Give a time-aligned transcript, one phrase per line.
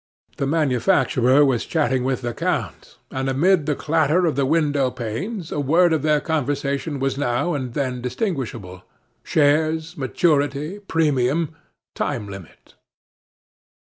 [0.37, 5.51] The manufacturer was chatting with the count, and amid the clatter of the window panes
[5.51, 8.81] a word of their conversation was now and then distinguishable:
[9.21, 11.55] "Shares maturity premium
[11.93, 12.73] time limit."